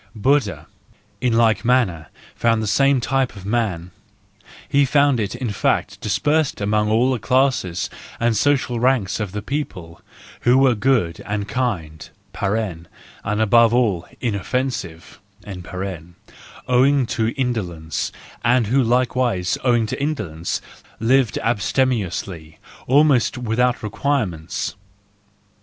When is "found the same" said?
2.33-2.99